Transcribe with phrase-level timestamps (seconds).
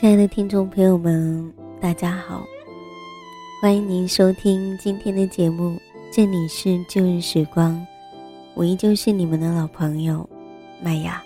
[0.00, 2.46] 亲爱的听众朋友们，大家好，
[3.60, 5.76] 欢迎您收听今天的节目。
[6.12, 7.84] 这里是旧日时光，
[8.54, 10.24] 我依旧是你们的老朋友
[10.80, 11.20] 麦雅。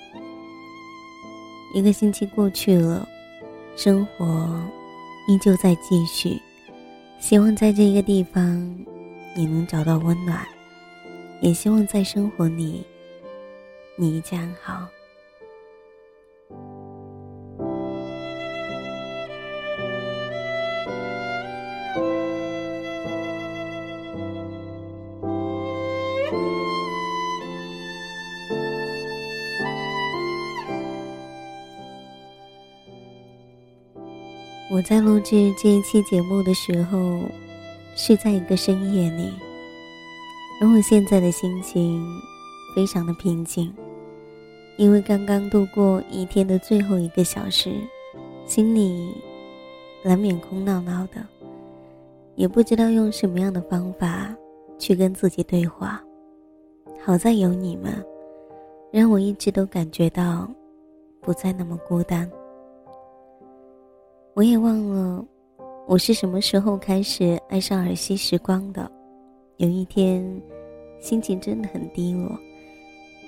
[1.74, 3.06] 一个星期过去了，
[3.76, 4.48] 生活
[5.28, 6.40] 依旧在继续。
[7.18, 8.58] 希望在这个地方，
[9.34, 10.48] 你能找到温暖，
[11.42, 12.82] 也希望在生活里，
[13.96, 14.88] 你一切安好。
[34.70, 37.20] 我在录制这一期节目的时候，
[37.94, 39.30] 是在一个深夜里，
[40.60, 42.02] 而我现在的心情
[42.74, 43.70] 非常的平静，
[44.78, 47.74] 因为刚刚度过一天的最后一个小时，
[48.46, 49.14] 心里
[50.02, 51.22] 难免空落落的，
[52.34, 54.34] 也不知道用什么样的方法
[54.78, 56.02] 去跟自己对话。
[57.04, 57.92] 好在有你们，
[58.92, 60.48] 让我一直都感觉到
[61.20, 62.30] 不再那么孤单。
[64.34, 65.26] 我也忘了，
[65.88, 68.88] 我是什么时候开始爱上耳西时光的。
[69.56, 70.24] 有一天，
[71.00, 72.38] 心情真的很低落，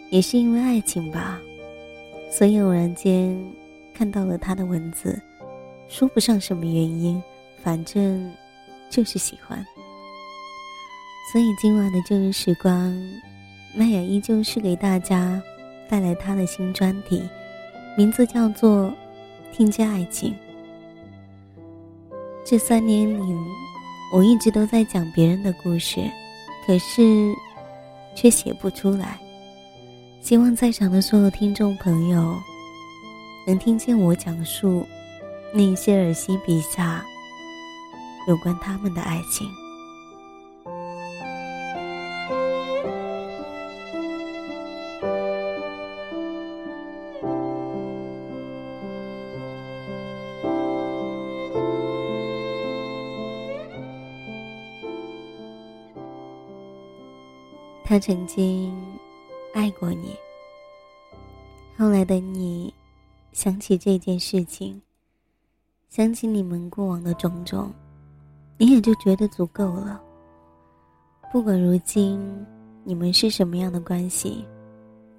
[0.08, 1.40] 也是因为爱情吧，
[2.30, 3.36] 所以偶然间
[3.92, 5.20] 看到了他的文字，
[5.88, 7.20] 说不上什么原因，
[7.60, 8.32] 反正
[8.88, 9.66] 就是喜欢。
[11.32, 12.96] 所以今晚的旧日时光，
[13.76, 15.42] 麦雅依旧是给大家
[15.88, 17.20] 带来他的新专题，
[17.96, 18.86] 名字叫做
[19.52, 20.30] 《听见爱情》。
[22.44, 23.34] 这三年里，
[24.12, 26.00] 我一直都在讲别人的故事，
[26.64, 27.34] 可是
[28.14, 29.18] 却写不出来。
[30.20, 32.40] 希望在场的所有听众朋友
[33.44, 34.86] 能听见我讲述
[35.52, 37.04] 那些尔西笔下
[38.28, 39.48] 有关他们的爱情。
[57.94, 58.74] 他曾经
[59.54, 60.16] 爱过你，
[61.78, 62.74] 后来的你
[63.30, 64.82] 想起这件事情，
[65.90, 67.72] 想起你们过往的种种，
[68.58, 70.02] 你也就觉得足够了。
[71.32, 72.20] 不管如今
[72.82, 74.44] 你们是什么样的关系，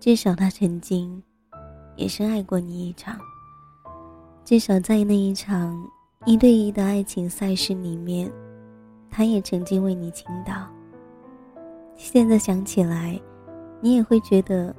[0.01, 1.23] 至少他曾经
[1.95, 3.17] 也是爱过你一场。
[4.43, 5.81] 至少在那一场
[6.25, 8.29] 一对一的爱情赛事里面，
[9.09, 10.67] 他也曾经为你倾倒。
[11.95, 13.19] 现在想起来，
[13.81, 14.75] 你也会觉得，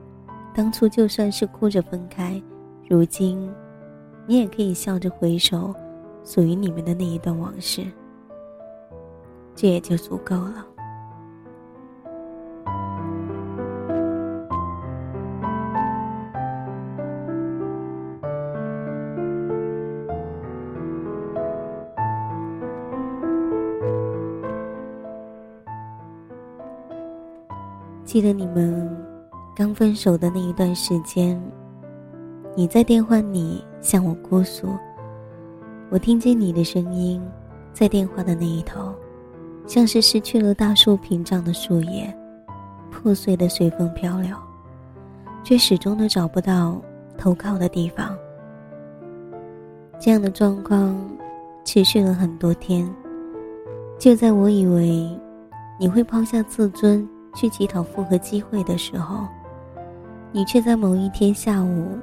[0.54, 2.41] 当初就算是哭着分开，
[2.88, 3.50] 如今，
[4.27, 5.75] 你也可以笑着回首，
[6.25, 7.84] 属于你们的那一段往事，
[9.55, 10.66] 这也就足够了。
[28.16, 28.88] 记得你们
[29.54, 31.38] 刚分手的那一段时间，
[32.54, 34.69] 你在电话里向我哭诉，
[35.91, 37.22] 我听见你的声音，
[37.75, 38.91] 在电话的那一头，
[39.66, 42.10] 像是失去了大树屏障的树叶，
[42.91, 44.34] 破碎的随风飘流，
[45.44, 46.81] 却始终都找不到
[47.19, 48.16] 投靠的地方。
[50.00, 50.99] 这样的状况
[51.66, 52.91] 持续了很多天，
[53.99, 55.06] 就在我以为
[55.78, 57.06] 你会抛下自尊。
[57.37, 59.29] 去乞讨复合机会的时候，
[60.33, 61.99] 你却在某一天下午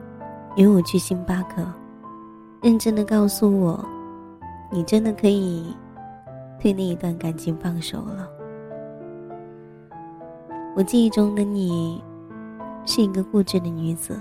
[0.55, 1.65] 约我去星巴克，
[2.61, 3.83] 认真的告诉我，
[4.71, 5.75] 你真的可以
[6.61, 8.29] 对那一段感情放手了。
[10.75, 11.99] 我记忆中的你，
[12.85, 14.15] 是一个固执的女子，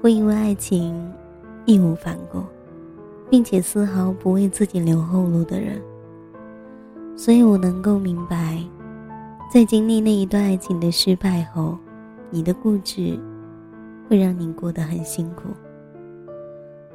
[0.00, 1.12] 会因为爱情
[1.66, 2.42] 义无反顾，
[3.28, 5.78] 并且丝毫不为自己留后路的人，
[7.16, 8.58] 所以我能够明白。
[9.48, 11.78] 在经历那一段爱情的失败后，
[12.30, 13.18] 你的固执
[14.08, 15.48] 会让你过得很辛苦。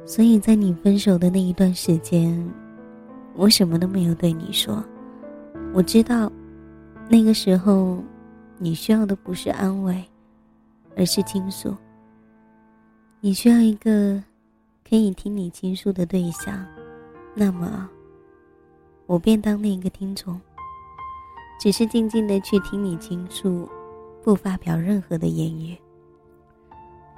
[0.04, 2.46] 所以在你分手的那一段时间，
[3.34, 4.84] 我什么都没有对你说。
[5.72, 6.30] 我知道，
[7.08, 8.02] 那个时候
[8.58, 10.04] 你需要的不是安慰，
[10.96, 11.74] 而是倾诉。
[13.20, 14.22] 你需要一个
[14.88, 16.64] 可以听你倾诉的对象，
[17.34, 17.88] 那么
[19.06, 20.38] 我便当那个听众。
[21.58, 23.68] 只是静静的去听你倾诉，
[24.22, 25.76] 不发表任何的言语。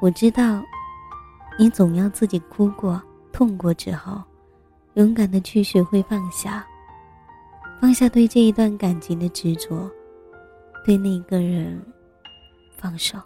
[0.01, 0.63] 我知道，
[1.59, 3.01] 你总要自己哭过，
[3.33, 4.21] 痛过之后，
[4.95, 6.67] 勇敢的去学会放下，
[7.81, 9.91] 放下对这一段感情的执着，
[10.85, 11.81] 对那个人
[12.77, 13.19] 放手。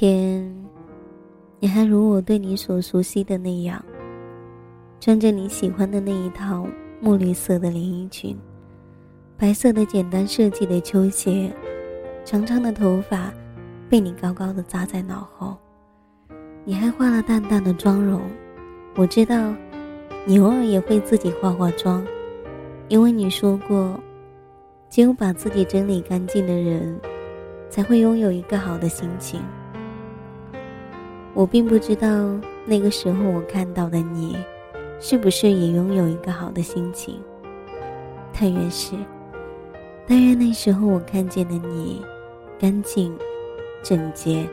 [0.00, 0.50] 天，
[1.58, 3.84] 你还如我对你所熟悉的那样，
[4.98, 6.66] 穿着你喜欢的那一套
[7.02, 8.34] 墨绿色的连衣裙，
[9.36, 11.54] 白色的简单设计的秋鞋，
[12.24, 13.30] 长长的头发
[13.90, 15.54] 被你高高的扎在脑后。
[16.64, 18.22] 你还化了淡淡的妆容，
[18.96, 19.54] 我知道，
[20.24, 22.02] 你偶尔也会自己化化妆，
[22.88, 24.00] 因为你说过，
[24.88, 26.98] 只有把自己整理干净的人，
[27.68, 29.42] 才会拥有一个好的心情。
[31.34, 32.08] 我并不知道
[32.66, 34.36] 那个时候我看到的你，
[34.98, 37.20] 是不是也拥有一个好的心情。
[38.32, 38.94] 但愿是，
[40.06, 42.02] 但愿那时候我看见的你，
[42.58, 43.16] 干净、
[43.82, 44.48] 整洁，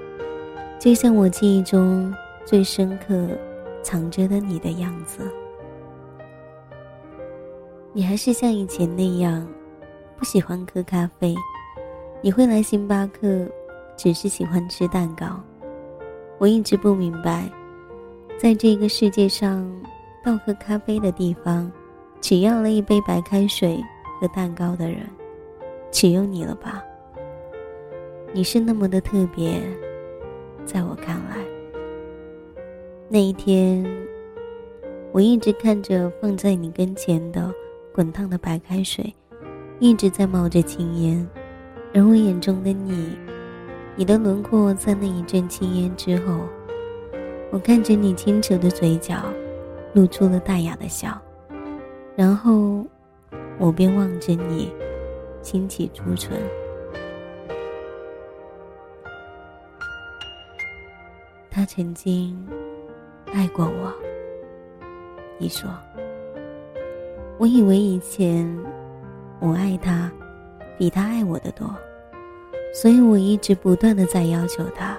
[0.77, 2.13] 就像我记忆中
[2.45, 3.27] 最深刻
[3.81, 5.21] 藏着的你的样子。
[7.93, 9.47] 你还是像以前那样，
[10.17, 11.33] 不喜欢喝咖啡，
[12.21, 13.47] 你会来星巴克，
[13.95, 15.41] 只是喜欢吃蛋糕。
[16.39, 17.49] 我一直不明白，
[18.37, 19.67] 在这个世界上，
[20.23, 21.71] 倒喝咖啡的地方，
[22.21, 23.83] 只要了一杯白开水
[24.21, 24.99] 和蛋糕的人，
[25.91, 26.83] 只有你了吧？
[28.33, 29.59] 你是那么的特别，
[30.63, 31.37] 在我看来。
[33.09, 33.83] 那一天，
[35.11, 37.51] 我一直看着放在你跟前的
[37.91, 39.11] 滚烫的白开水，
[39.79, 41.27] 一直在冒着青烟，
[41.95, 43.17] 而我眼中的你。
[43.99, 46.41] 你的轮廓在那一阵青烟之后，
[47.49, 49.15] 我看着你清澈的嘴角，
[49.93, 51.19] 露出了淡雅的笑，
[52.15, 52.85] 然后
[53.57, 54.71] 我便望着你，
[55.41, 56.39] 轻启朱唇。
[61.49, 62.47] 他曾经
[63.33, 63.91] 爱过我，
[65.39, 65.67] 你说，
[67.39, 68.47] 我以为以前
[69.39, 70.11] 我爱他，
[70.77, 71.67] 比他爱我的多。
[72.77, 74.95] 所以我一直不断的在要求他，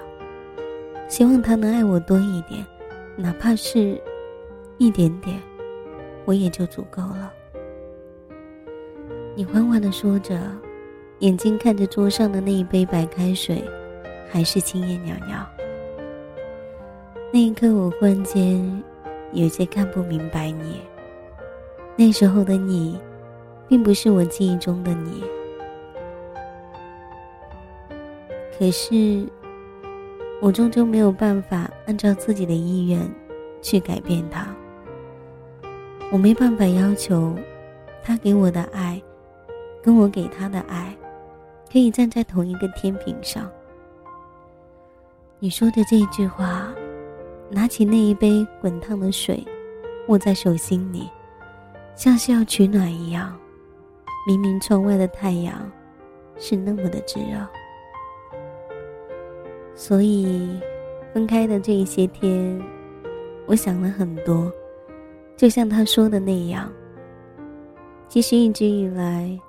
[1.07, 2.61] 希望他能爱我多一点，
[3.15, 3.97] 哪怕是
[4.77, 5.41] 一点点，
[6.25, 7.31] 我也就足够了。
[9.33, 10.37] 你缓缓的说着，
[11.19, 13.63] 眼睛看着桌上的那一杯白开水，
[14.29, 15.47] 还是青烟袅袅。
[17.31, 18.83] 那一刻，我忽然间
[19.31, 20.81] 有些看不明白你。
[21.95, 22.99] 那时候的你，
[23.69, 25.23] 并不是我记忆中的你。
[28.59, 29.25] 可是，
[30.41, 32.99] 我终究没有办法按照自己的意愿
[33.61, 34.45] 去改变他。
[36.11, 37.33] 我没办法要求
[38.03, 39.01] 他给我的爱，
[39.81, 40.93] 跟我给他的爱，
[41.71, 43.49] 可以站在同一个天平上。
[45.39, 46.69] 你说的这句话，
[47.49, 49.41] 拿起那一杯滚烫的水，
[50.09, 51.09] 握在手心里，
[51.95, 53.33] 像是要取暖一样。
[54.27, 55.71] 明明窗外的太阳
[56.37, 57.47] 是那么的炙热。
[59.79, 60.59] 所以，
[61.13, 62.61] 分开的这一些天，
[63.47, 64.51] 我想了很多，
[65.37, 66.69] 就像他说的那样。
[68.09, 69.39] 其实一直以来，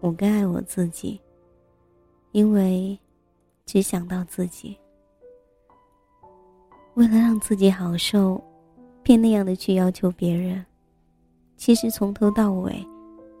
[0.00, 1.18] 我更爱我自己，
[2.32, 2.96] 因为
[3.64, 4.76] 只想到自己。
[6.92, 8.38] 为了让自己好受，
[9.02, 10.62] 便那样的去要求别人。
[11.56, 12.86] 其实从头到尾，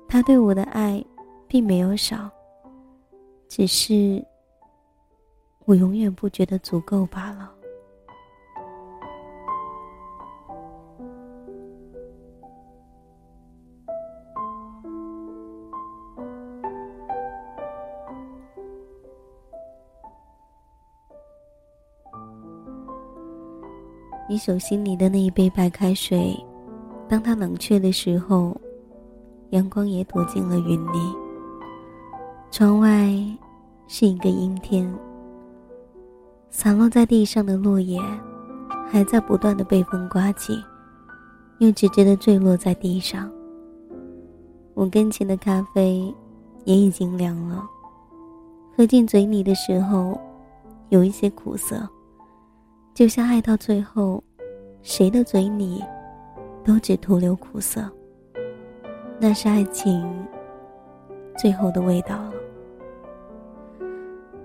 [0.08, 1.04] 他对我的爱
[1.46, 2.30] 并没有少，
[3.46, 4.24] 只是。
[5.66, 7.50] 我永远不觉得足够罢了。
[24.26, 26.34] 你手心里的那一杯白开水，
[27.08, 28.58] 当它冷却的时候，
[29.50, 30.98] 阳光也躲进了云里。
[32.50, 32.88] 窗外
[33.86, 34.92] 是一个阴天。
[36.56, 38.00] 散落在地上的落叶，
[38.88, 40.64] 还在不断的被风刮起，
[41.58, 43.28] 又直直的坠落在地上。
[44.72, 46.14] 我跟前的咖啡
[46.64, 47.66] 也已经凉了，
[48.76, 50.16] 喝进嘴里的时候，
[50.90, 51.76] 有一些苦涩，
[52.94, 54.22] 就像爱到最后，
[54.80, 55.82] 谁的嘴里
[56.64, 57.82] 都只徒留苦涩。
[59.18, 60.08] 那是爱情
[61.36, 62.32] 最后的味道了，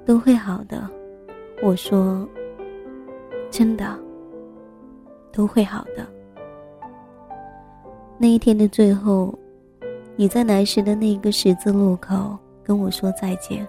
[0.08, 0.90] 都会好的。
[1.62, 2.28] 我说
[3.52, 4.00] ：“真的，
[5.32, 6.08] 都会好的。”
[8.18, 9.38] 那一天的最后，
[10.16, 13.68] 你在来时的那个十字路口跟我说再见。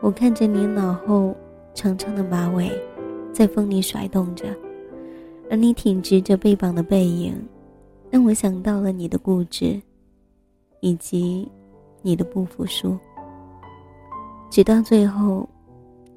[0.00, 1.34] 我看着你脑后
[1.72, 2.70] 长长的马尾，
[3.32, 4.46] 在风里甩动着，
[5.50, 7.34] 而你挺直着背膀的背影，
[8.10, 9.80] 让我想到了你的固执，
[10.80, 11.50] 以及
[12.02, 12.96] 你的不服输。
[14.50, 15.48] 直到最后，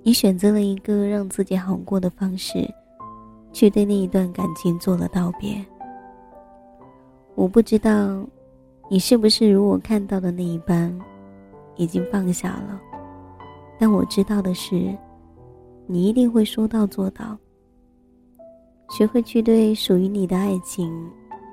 [0.07, 2.65] 你选择了一个让自己好过的方式，
[3.51, 5.61] 去对那一段感情做了道别。
[7.35, 8.25] 我不知道，
[8.89, 10.97] 你是不是如我看到的那一般，
[11.75, 12.79] 已经放下了。
[13.77, 14.97] 但我知道的是，
[15.85, 17.37] 你一定会说到做到。
[18.91, 20.89] 学会去对属于你的爱情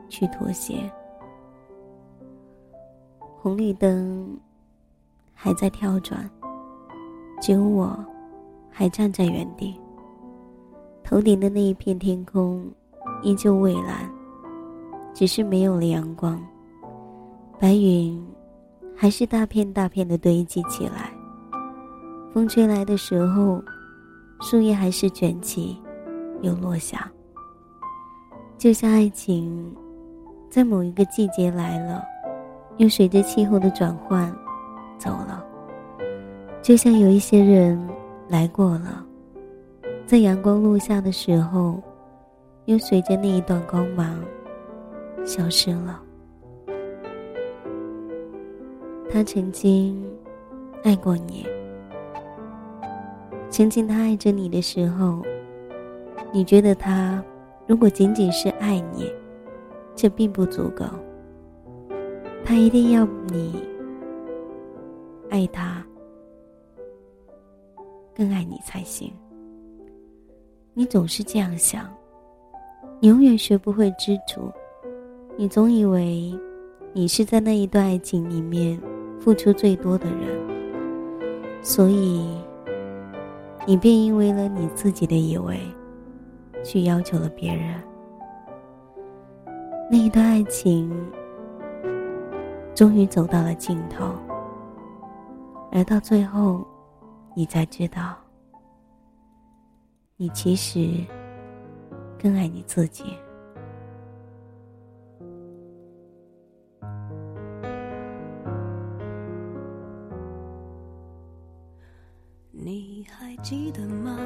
[0.09, 0.89] 去妥协。
[3.37, 4.39] 红绿灯
[5.33, 6.31] 还在跳转，
[7.41, 7.93] 只有我
[8.77, 9.81] 还站在原地。
[11.05, 12.69] 头顶的那一片天空
[13.23, 14.11] 依旧蔚蓝，
[15.15, 16.45] 只是没有了阳光，
[17.61, 18.21] 白云
[18.97, 21.13] 还是大片大片的堆积起来。
[22.33, 23.63] 风吹来的时候，
[24.41, 25.81] 树叶还是卷起，
[26.43, 27.09] 又落下。
[28.59, 29.73] 就像爱情，
[30.51, 32.03] 在某一个季节来了，
[32.79, 34.35] 又随着气候的转换
[34.99, 35.45] 走了。
[36.61, 37.79] 就像有一些人
[38.35, 39.07] 来过了，
[40.05, 41.81] 在阳光落下的时候，
[42.65, 44.19] 又随着那一段光芒
[45.25, 46.03] 消失了。
[49.09, 50.05] 他曾经
[50.83, 51.47] 爱过你。
[53.51, 55.23] 曾经他爱着你的时候，
[56.33, 57.23] 你觉得他
[57.69, 59.15] 如果仅仅是爱你，
[59.95, 60.85] 这并不足够。
[62.45, 63.63] 他一定要你
[65.31, 65.87] 爱他，
[68.15, 69.13] 更爱你才行。
[70.73, 71.93] 你总是这样想，
[73.01, 74.51] 你永远学不会知足。
[75.37, 76.33] 你总以为
[76.93, 78.81] 你是在那一段爱情里面
[79.19, 80.39] 付出最多的人，
[81.63, 82.39] 所以。
[83.67, 85.59] 你便因为了你自己的以为，
[86.63, 87.83] 去要求了别人。
[89.91, 90.95] 那一段爱情
[92.75, 94.05] 终于走到了尽头，
[95.73, 96.63] 而到最后，
[97.37, 98.17] 你才知道，
[100.17, 101.05] 你其实
[102.17, 103.05] 更爱你自己。
[112.51, 114.17] 你还记得吗？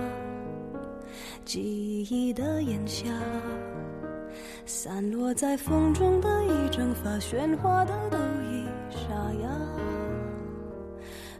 [1.47, 3.11] 记忆的炎夏，
[4.67, 9.09] 散落在风中的一整发喧哗的都已沙
[9.41, 9.49] 哑，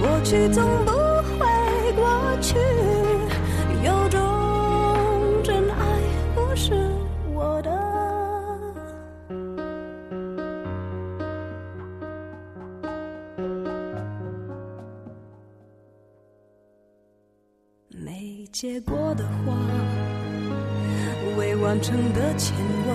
[0.00, 2.56] 过去总不会过去。
[3.84, 4.20] 有种
[5.42, 6.00] 真爱
[6.34, 6.72] 不是
[7.32, 7.70] 我的。
[17.90, 19.54] 没结果的花，
[21.36, 22.94] 未完成的牵挂，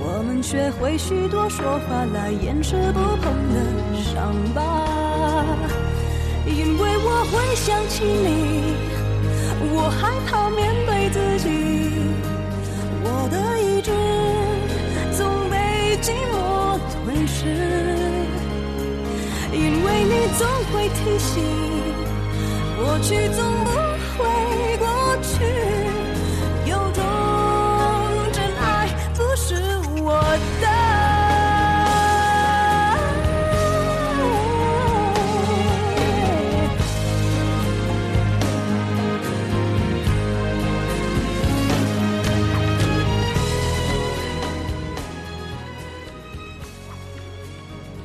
[0.00, 4.93] 我们学会许多说法来掩饰不碰的伤疤。
[6.46, 8.76] 因为我会想起你，
[9.72, 11.48] 我害怕面对自己，
[13.02, 13.90] 我的意志
[15.16, 17.46] 总被寂寞吞噬。
[19.52, 21.42] 因为你总会提醒，
[22.76, 23.83] 过去总不。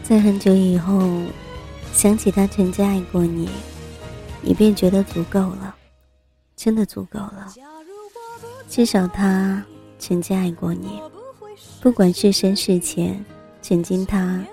[0.09, 1.07] 在很久以后，
[1.93, 3.47] 想起他曾经爱过你，
[4.41, 5.75] 你便觉得足够了。
[6.55, 7.53] 真的足够了，
[8.67, 9.63] 至少他
[9.99, 10.99] 曾经爱过你，
[11.79, 13.23] 不管是深是浅，
[13.61, 14.43] 曾经他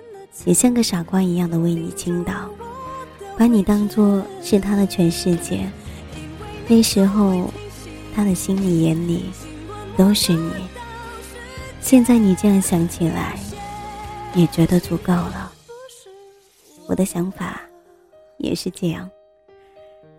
[0.44, 2.50] 也像个傻瓜一样的为你倾倒，
[3.38, 5.66] 把你当做是他的全世界。
[6.68, 7.50] 那时候，
[8.14, 9.30] 他的心里眼里
[9.96, 10.52] 都是你。
[11.80, 13.38] 现在你这样想起来，
[14.36, 15.50] 也觉得足够了。
[16.86, 17.60] 我的想法
[18.36, 19.10] 也是这样。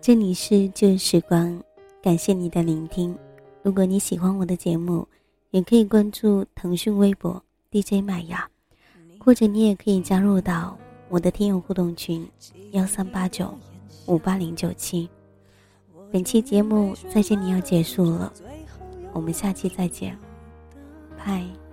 [0.02, 1.62] 这里是旧时光，
[2.02, 3.16] 感谢你的聆听。
[3.62, 5.08] 如果你喜欢我的节目，
[5.52, 8.50] 也可以关注腾讯微博 DJ 麦芽，
[9.20, 10.76] 或者你也可以加入到
[11.10, 12.28] 我的听友互动群
[12.72, 13.56] 幺三八九
[14.08, 15.08] 五八零九七。
[16.12, 18.34] 本期节目在这里要结束了，
[19.14, 20.18] 我们下期再见，
[21.24, 21.67] 拜。